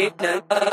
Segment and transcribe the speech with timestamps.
[0.00, 0.69] Let's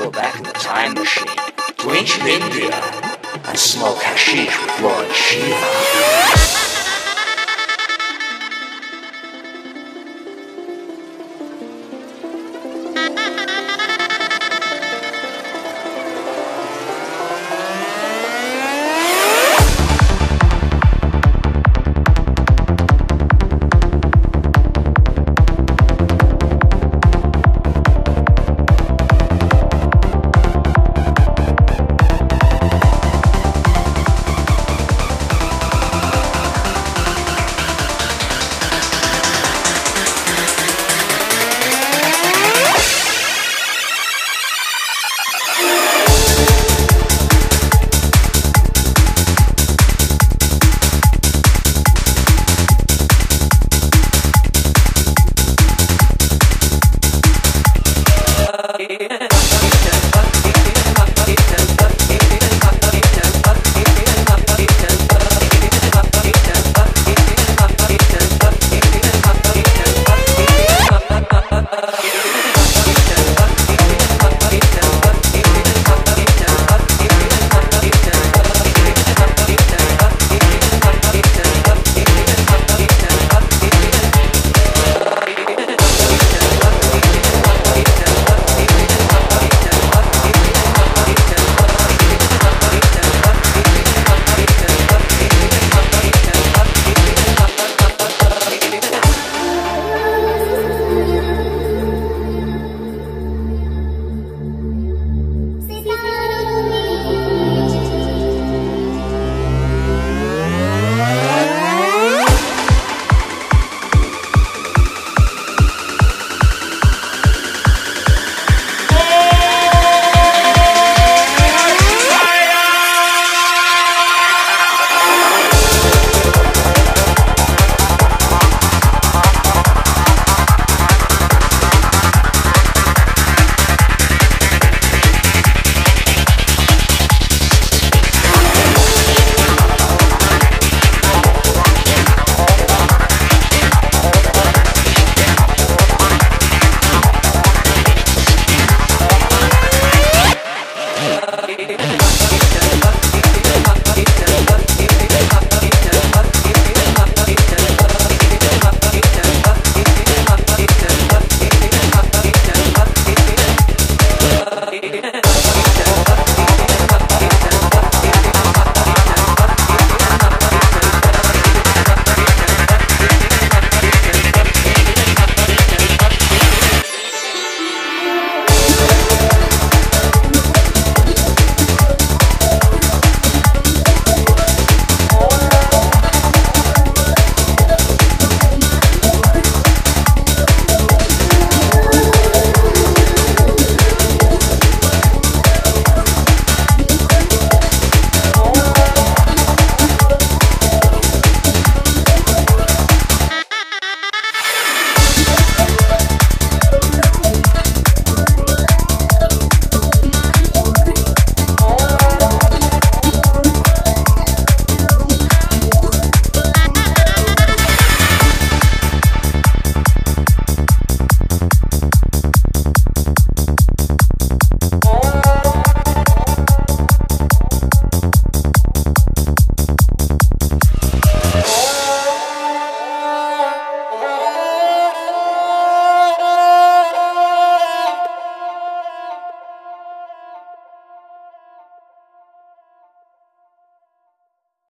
[0.00, 1.26] go back in the time machine
[1.76, 2.72] to ancient India
[3.44, 6.79] and smoke hashish with Lord Shiva.